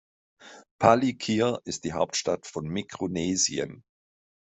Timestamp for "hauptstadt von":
1.93-2.67